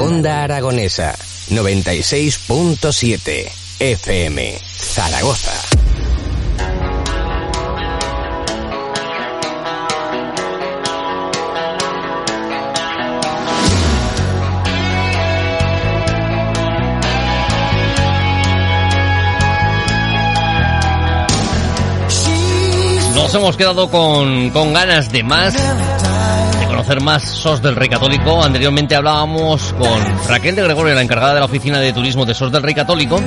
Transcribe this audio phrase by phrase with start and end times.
[0.00, 1.14] Onda, Aragonesa
[1.50, 5.52] 96.7 FM Zaragoza.
[23.14, 25.54] Nos hemos quedado con, con ganas de más,
[26.72, 28.42] conocer más SOS del Rey Católico.
[28.42, 32.50] Anteriormente hablábamos con Raquel de Gregorio, la encargada de la oficina de turismo de SOS
[32.50, 33.20] del Rey Católico.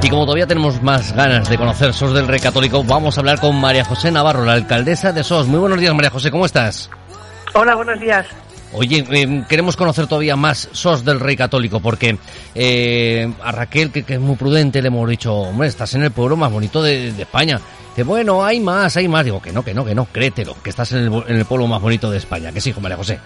[0.00, 3.40] Y como todavía tenemos más ganas de conocer SOS del Rey Católico, vamos a hablar
[3.40, 5.48] con María José Navarro, la alcaldesa de SOS.
[5.48, 6.88] Muy buenos días, María José, ¿cómo estás?
[7.54, 8.26] Hola, buenos días.
[8.74, 12.16] Oye, eh, queremos conocer todavía más SOS del Rey Católico, porque
[12.54, 16.36] eh, a Raquel, que, es muy prudente, le hemos dicho, hombre, estás en el pueblo
[16.36, 17.60] más bonito de, de, España.
[17.90, 19.24] Dice, bueno, hay más, hay más.
[19.24, 21.66] Digo, que no, que no, que no, créetelo, que estás en el, en el pueblo
[21.66, 22.50] más bonito de España.
[22.52, 23.20] Que sí, hijo María José.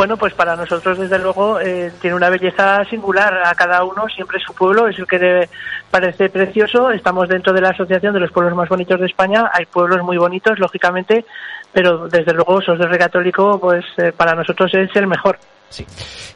[0.00, 3.42] Bueno, pues para nosotros, desde luego, eh, tiene una belleza singular.
[3.44, 5.50] A cada uno siempre su pueblo es el que debe,
[5.90, 6.90] parece precioso.
[6.90, 9.50] Estamos dentro de la Asociación de los Pueblos Más Bonitos de España.
[9.52, 11.26] Hay pueblos muy bonitos, lógicamente,
[11.70, 15.38] pero desde luego Sos del Rey Católico, pues eh, para nosotros es el mejor.
[15.70, 15.86] Sí.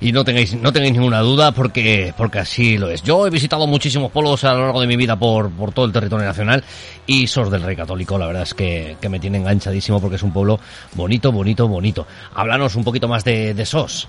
[0.01, 3.03] Y no tengáis, no tengáis ninguna duda porque, porque así lo es.
[3.03, 5.93] Yo he visitado muchísimos pueblos a lo largo de mi vida por, por todo el
[5.93, 6.63] territorio nacional
[7.05, 10.23] y Sos del Rey Católico, la verdad es que, que me tiene enganchadísimo porque es
[10.23, 10.61] un pueblo
[10.95, 12.07] bonito, bonito, bonito.
[12.35, 14.09] Háblanos un poquito más de, de Sos.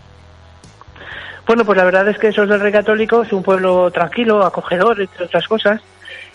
[1.47, 5.01] Bueno, pues la verdad es que Sos del Rey Católico es un pueblo tranquilo, acogedor,
[5.01, 5.81] entre otras cosas.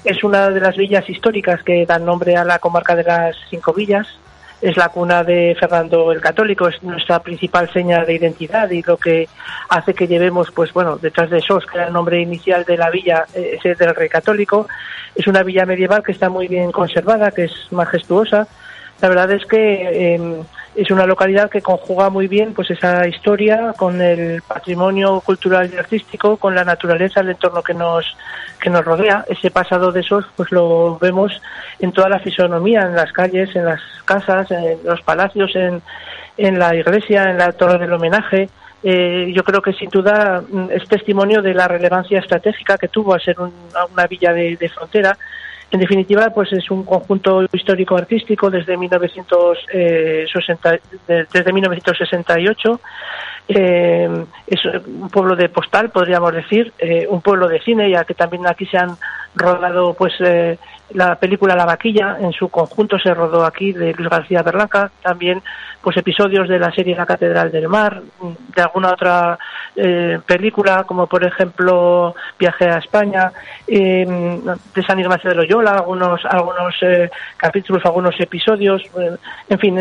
[0.04, 3.72] Es una de las villas históricas que dan nombre a la comarca de las Cinco
[3.72, 4.06] Villas,
[4.60, 8.96] es la cuna de Fernando el Católico, es nuestra principal seña de identidad y lo
[8.96, 9.28] que
[9.68, 12.90] hace que llevemos, pues bueno, detrás de SOS, que era el nombre inicial de la
[12.90, 14.68] villa, eh, es del Rey Católico.
[15.14, 18.46] Es una villa medieval que está muy bien conservada, que es majestuosa.
[19.00, 20.42] La verdad es que eh,
[20.74, 25.76] es una localidad que conjuga muy bien pues esa historia con el patrimonio cultural y
[25.76, 28.16] artístico, con la naturaleza, el entorno que nos
[28.60, 29.24] que nos rodea.
[29.28, 31.40] Ese pasado de esos pues lo vemos
[31.80, 35.82] en toda la fisonomía, en las calles, en las casas, en los palacios, en,
[36.36, 38.48] en la iglesia, en la torre del homenaje.
[38.82, 43.20] Eh, yo creo que sin duda es testimonio de la relevancia estratégica que tuvo al
[43.20, 43.52] ser un,
[43.92, 45.18] una villa de, de frontera
[45.70, 52.80] en definitiva, pues es un conjunto histórico-artístico desde, 1960, desde 1968.
[53.48, 58.14] Eh, es un pueblo de postal, podríamos decir, eh, un pueblo de cine, ya que
[58.14, 58.96] también aquí se han
[59.34, 60.58] rodado pues eh,
[60.94, 65.42] la película La Vaquilla, en su conjunto se rodó aquí de Luis García Berlanca, también
[65.82, 68.02] pues episodios de la serie La Catedral del Mar,
[68.54, 69.38] de alguna otra
[69.74, 73.32] eh, película, como por ejemplo Viaje a España,
[73.66, 74.06] eh,
[74.74, 78.82] de San Ignacio de Loyola, algunos, algunos eh, capítulos, algunos episodios,
[79.48, 79.78] en fin,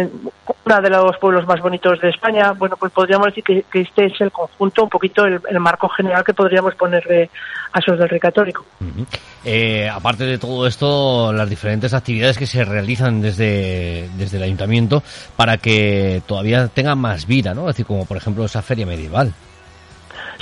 [0.66, 2.53] uno de los pueblos más bonitos de España.
[2.53, 6.24] Bueno, pues podríamos decir que, que este es el conjunto, un poquito el, marco general
[6.24, 7.30] que podríamos ponerle
[7.74, 8.66] a Sos del Rey Católico.
[8.80, 9.90] -huh.
[9.91, 10.88] aparte de todo esto,
[11.34, 15.04] las diferentes actividades que se realizan desde, desde el ayuntamiento
[15.36, 17.62] para que todavía tenga más vida, ¿no?
[17.70, 19.34] Es decir, como por ejemplo esa feria medieval.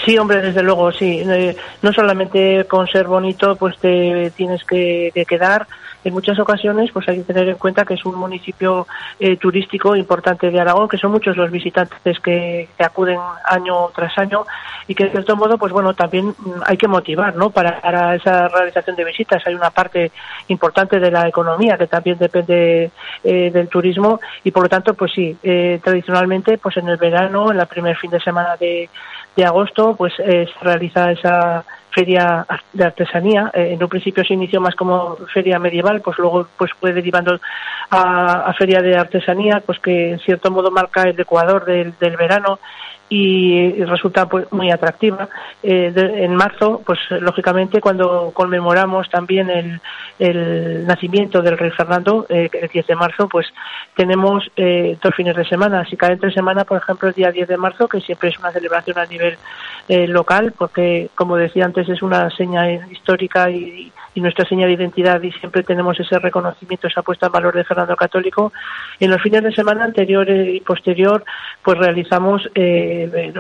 [0.06, 1.24] Sí, hombre, desde luego, sí.
[1.26, 5.68] Eh, no solamente con ser bonito, pues te tienes que, que, quedar.
[6.04, 8.88] En muchas ocasiones, pues hay que tener en cuenta que es un municipio
[9.20, 14.18] eh, turístico importante de Aragón, que son muchos los visitantes que, que, acuden año tras
[14.18, 14.46] año
[14.88, 16.34] y que de cierto modo, pues bueno, también
[16.66, 17.50] hay que motivar, ¿no?
[17.50, 20.12] Para, para esa realización de visitas hay una parte
[20.48, 22.92] importante de la economía que también depende
[23.24, 27.52] eh, del turismo y por lo tanto, pues sí, eh, tradicionalmente, pues en el verano,
[27.52, 28.90] en el primer fin de semana de
[29.38, 31.64] de agosto pues eh, se realiza esa
[31.98, 36.48] feria de artesanía eh, en un principio se inició más como feria medieval pues luego
[36.56, 37.40] pues fue derivando
[37.90, 42.60] a, feria de artesanía pues que en cierto modo marca el ecuador del, verano
[43.10, 45.30] y resulta pues, muy atractiva.
[45.64, 49.80] Eh, en marzo, pues lógicamente cuando conmemoramos también el,
[50.20, 53.48] el nacimiento del rey Fernando, eh, el 10 de marzo, pues
[53.96, 55.86] tenemos eh, dos fines de semana.
[55.86, 58.52] Si cae entre semana, por ejemplo, el día 10 de marzo, que siempre es una
[58.52, 59.38] celebración a nivel
[60.10, 65.32] local, porque como decía antes, es una seña histórica y, nuestra seña de identidad y
[65.34, 68.52] siempre tenemos ese reconocimiento, esa puesta en valor de Fernando Católico.
[69.00, 71.24] En los fines de semana anterior y posterior,
[71.62, 73.34] pues realizamos eh, eh,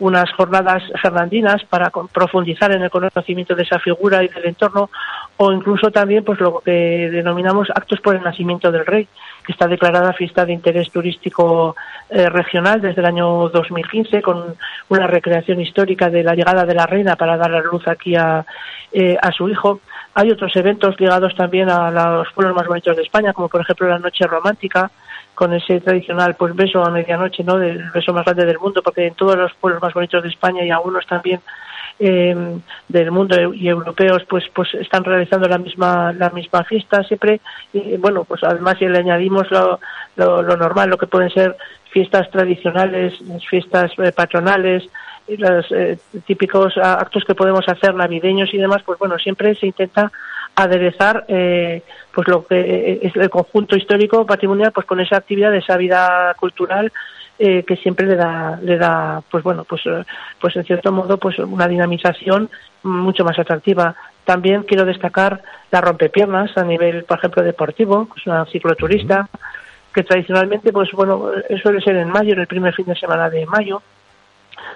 [0.00, 4.90] unas jornadas fernandinas para profundizar en el conocimiento de esa figura y del entorno,
[5.36, 9.06] o incluso también pues lo que denominamos actos por el nacimiento del rey,
[9.52, 11.76] está declarada fiesta de interés turístico
[12.10, 14.56] eh, regional desde el año 2015 con
[14.88, 18.44] una recreación histórica de la llegada de la reina para dar la luz aquí a,
[18.92, 19.80] eh, a su hijo.
[20.14, 23.88] Hay otros eventos ligados también a los pueblos más bonitos de España, como por ejemplo
[23.88, 24.90] la Noche Romántica,
[25.34, 27.56] con ese tradicional pues beso a medianoche, ¿no?
[27.58, 30.64] Del beso más grande del mundo, porque en todos los pueblos más bonitos de España
[30.64, 31.40] y algunos también
[32.00, 32.58] eh,
[32.88, 37.40] del mundo y europeos pues pues están realizando la misma la misma fiesta siempre.
[37.72, 39.80] Y bueno pues además si le añadimos lo,
[40.16, 41.56] lo, normal lo que pueden ser
[41.90, 43.14] fiestas tradicionales
[43.48, 44.88] fiestas eh, patronales
[45.26, 50.10] los eh, típicos actos que podemos hacer navideños y demás pues bueno siempre se intenta
[50.54, 51.82] aderezar eh,
[52.14, 56.92] pues lo que es el conjunto histórico patrimonial pues con esa actividad esa vida cultural
[57.38, 60.04] eh, que siempre le da le da pues bueno pues eh,
[60.40, 62.50] pues en cierto modo pues una dinamización
[62.82, 63.94] mucho más atractiva.
[64.24, 69.28] También quiero destacar la rompepiernas a nivel por ejemplo deportivo es una cicloturista
[69.94, 71.30] que tradicionalmente pues bueno
[71.62, 73.82] suele ser en mayo en el primer fin de semana de mayo.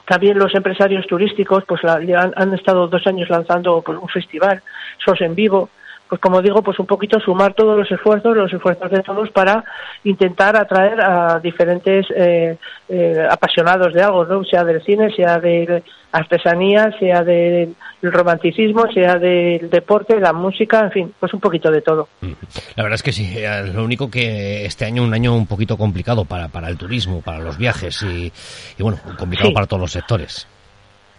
[0.07, 4.63] También los empresarios turísticos pues han, han, estado dos años lanzando pues, un festival,
[5.05, 5.69] SOS en vivo,
[6.13, 9.65] pues como digo, pues un poquito sumar todos los esfuerzos, los esfuerzos de todos para
[10.05, 12.59] intentar atraer a diferentes eh,
[12.91, 14.45] eh, apasionados de algo, ¿no?
[14.45, 15.83] sea del cine, sea de
[16.13, 21.81] artesanía, sea del romanticismo, sea del deporte, la música, en fin, pues un poquito de
[21.81, 22.11] todo.
[22.21, 22.33] Mm.
[22.77, 25.79] La verdad es que sí, eh, lo único que este año un año un poquito
[25.79, 28.31] complicado para, para el turismo, para los viajes y,
[28.79, 30.47] bueno, complicado para todos los sectores.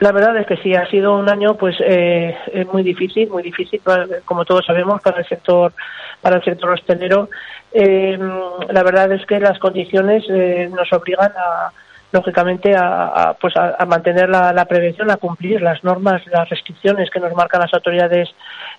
[0.04, 2.36] La verdad es que sí, ha sido un año pues eh,
[2.74, 3.80] muy difícil, muy difícil,
[4.26, 5.72] como todos sabemos, para el sector,
[6.20, 7.30] para el sector hostelero.
[7.72, 8.20] Eh,
[8.70, 11.72] la verdad es que las condiciones eh, nos obligan a,
[12.12, 17.34] lógicamente, a, pues a, mantener la, prevención, a cumplir las normas, las restricciones que nos
[17.34, 18.28] marcan las autoridades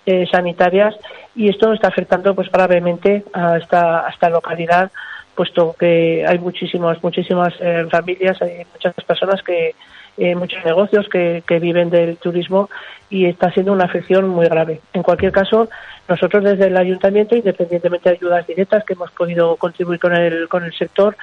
[0.05, 0.95] eh, sanitarias
[1.35, 4.91] y esto está afectando pues gravemente a esta, a esta localidad
[5.33, 9.75] puesto que hay muchísimas muchísimas eh, familias, hay muchas personas que
[10.17, 12.69] eh, muchos negocios que, que, viven del turismo
[13.09, 14.81] y está siendo una afección muy grave.
[14.93, 15.69] En cualquier caso,
[16.07, 20.63] nosotros desde el ayuntamiento, independientemente de ayudas directas que hemos podido contribuir con el, con
[20.63, 21.15] el sector,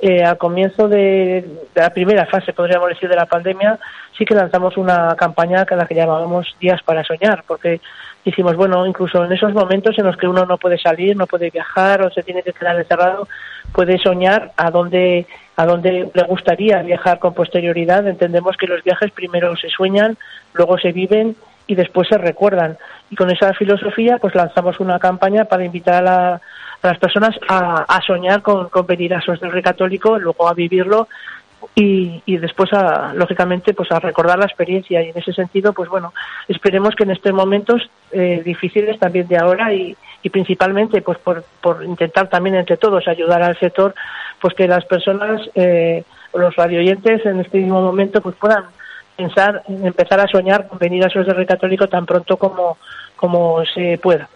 [0.00, 3.78] eh, al comienzo de, la primera fase, podríamos decir, de la pandemia,
[4.16, 7.80] sí que lanzamos una campaña que la que llamábamos Días para Soñar, porque
[8.24, 11.50] dijimos, bueno, incluso en esos momentos en los que uno no puede salir, no puede
[11.50, 13.26] viajar o se tiene que quedar encerrado,
[13.72, 15.26] puede soñar a dónde
[15.56, 18.06] a dónde le gustaría viajar con posterioridad.
[18.06, 20.16] Entendemos que los viajes primero se sueñan,
[20.54, 21.34] luego se viven
[21.66, 22.78] y después se recuerdan.
[23.10, 26.40] Y con esa filosofía, pues lanzamos una campaña para invitar a,
[26.80, 31.08] las personas a, soñar con, con, venir a del Rey Católico, luego a vivirlo
[31.74, 35.02] y, y después, a, lógicamente, pues a recordar la experiencia.
[35.02, 36.14] Y en ese sentido, pues bueno,
[36.46, 41.44] esperemos que en estos momentos eh, difíciles también de ahora y, y principalmente pues por,
[41.60, 43.94] por intentar también entre todos ayudar al sector
[44.40, 46.04] pues que las personas eh,
[46.34, 48.64] los radioyentes en este mismo momento pues puedan
[49.16, 52.78] pensar empezar a soñar con venir a SOS del Católico tan pronto como
[53.16, 54.28] como se pueda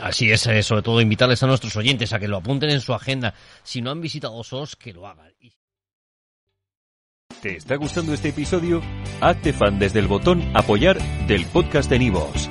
[0.00, 2.94] Así es, eh, sobre todo invitarles a nuestros oyentes a que lo apunten en su
[2.94, 3.34] agenda.
[3.62, 5.28] Si no han visitado SOS, que lo hagan.
[7.42, 8.82] ¿Te está gustando este episodio?
[9.20, 12.50] Hazte fan desde el botón apoyar del podcast de Nivos.